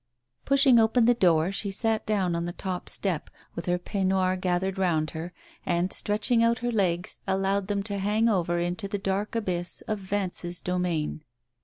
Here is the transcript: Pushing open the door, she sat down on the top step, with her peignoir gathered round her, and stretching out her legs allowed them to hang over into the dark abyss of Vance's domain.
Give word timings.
Pushing 0.45 0.79
open 0.79 1.05
the 1.05 1.13
door, 1.13 1.51
she 1.51 1.69
sat 1.69 2.07
down 2.07 2.33
on 2.33 2.45
the 2.45 2.53
top 2.53 2.89
step, 2.89 3.29
with 3.53 3.67
her 3.67 3.77
peignoir 3.77 4.35
gathered 4.35 4.79
round 4.79 5.11
her, 5.11 5.31
and 5.63 5.93
stretching 5.93 6.43
out 6.43 6.57
her 6.57 6.71
legs 6.71 7.21
allowed 7.27 7.67
them 7.67 7.83
to 7.83 7.99
hang 7.99 8.27
over 8.27 8.57
into 8.57 8.87
the 8.87 8.97
dark 8.97 9.35
abyss 9.35 9.81
of 9.87 9.99
Vance's 9.99 10.59
domain. 10.59 11.23